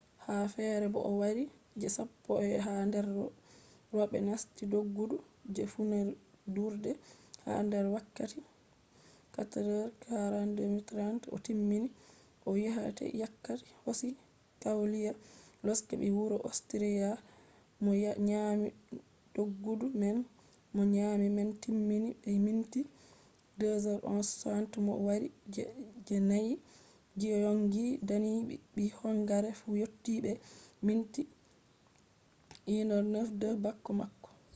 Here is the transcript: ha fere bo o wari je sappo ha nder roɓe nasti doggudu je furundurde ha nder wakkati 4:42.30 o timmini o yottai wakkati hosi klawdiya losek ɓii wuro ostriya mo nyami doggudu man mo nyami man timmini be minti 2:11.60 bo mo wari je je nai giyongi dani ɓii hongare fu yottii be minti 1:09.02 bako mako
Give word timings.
ha 0.25 0.35
fere 0.55 0.85
bo 0.93 0.99
o 1.09 1.11
wari 1.21 1.43
je 1.79 1.87
sappo 1.95 2.31
ha 2.65 2.73
nder 2.87 3.05
roɓe 3.97 4.17
nasti 4.29 4.63
doggudu 4.73 5.15
je 5.55 5.63
furundurde 5.73 6.91
ha 7.45 7.53
nder 7.67 7.85
wakkati 7.95 8.39
4:42.30 9.35 11.23
o 11.35 11.37
timmini 11.45 11.89
o 12.47 12.49
yottai 12.63 13.11
wakkati 13.23 13.67
hosi 13.83 14.07
klawdiya 14.59 15.11
losek 15.65 15.89
ɓii 15.99 16.15
wuro 16.17 16.37
ostriya 16.49 17.09
mo 17.83 17.91
nyami 18.29 18.67
doggudu 19.35 19.85
man 20.01 20.17
mo 20.75 20.81
nyami 20.95 21.27
man 21.37 21.49
timmini 21.63 22.07
be 22.21 22.31
minti 22.45 22.81
2:11.60 23.59 24.71
bo 24.75 24.79
mo 24.87 24.93
wari 25.07 25.27
je 25.53 25.63
je 26.07 26.17
nai 26.29 26.49
giyongi 27.19 27.85
dani 28.09 28.31
ɓii 28.75 28.91
hongare 28.99 29.49
fu 29.59 29.67
yottii 29.81 30.19
be 30.25 30.31
minti 30.85 31.21
1:09.02 32.67 33.63
bako 33.63 33.89
mako 33.99 34.29